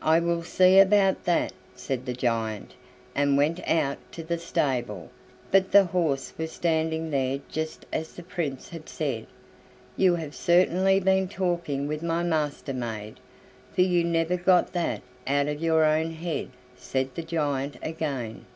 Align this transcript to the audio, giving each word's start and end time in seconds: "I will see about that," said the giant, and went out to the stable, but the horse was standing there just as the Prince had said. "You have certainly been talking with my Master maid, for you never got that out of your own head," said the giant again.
"I 0.00 0.18
will 0.18 0.42
see 0.44 0.78
about 0.78 1.26
that," 1.26 1.52
said 1.76 2.06
the 2.06 2.14
giant, 2.14 2.72
and 3.14 3.36
went 3.36 3.60
out 3.68 3.98
to 4.12 4.22
the 4.22 4.38
stable, 4.38 5.10
but 5.50 5.72
the 5.72 5.84
horse 5.84 6.32
was 6.38 6.52
standing 6.52 7.10
there 7.10 7.40
just 7.50 7.84
as 7.92 8.14
the 8.14 8.22
Prince 8.22 8.70
had 8.70 8.88
said. 8.88 9.26
"You 9.94 10.14
have 10.14 10.34
certainly 10.34 11.00
been 11.00 11.28
talking 11.28 11.86
with 11.86 12.02
my 12.02 12.22
Master 12.22 12.72
maid, 12.72 13.16
for 13.74 13.82
you 13.82 14.04
never 14.04 14.38
got 14.38 14.72
that 14.72 15.02
out 15.26 15.48
of 15.48 15.60
your 15.60 15.84
own 15.84 16.12
head," 16.12 16.48
said 16.74 17.14
the 17.14 17.22
giant 17.22 17.76
again. 17.82 18.46